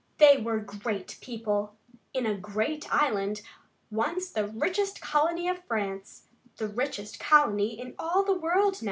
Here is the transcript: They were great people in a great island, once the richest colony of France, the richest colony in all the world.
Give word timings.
They 0.17 0.35
were 0.37 0.59
great 0.59 1.19
people 1.21 1.75
in 2.11 2.25
a 2.25 2.33
great 2.33 2.91
island, 2.91 3.43
once 3.91 4.31
the 4.31 4.47
richest 4.47 4.99
colony 4.99 5.47
of 5.47 5.63
France, 5.65 6.23
the 6.57 6.67
richest 6.67 7.19
colony 7.19 7.79
in 7.79 7.93
all 7.99 8.23
the 8.23 8.33
world. 8.33 8.79